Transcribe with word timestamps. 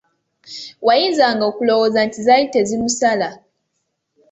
Wayinzanga 0.87 1.43
okulowooza 1.51 1.99
nti 2.07 2.19
zaali 2.25 2.45
tezimusala! 2.53 3.29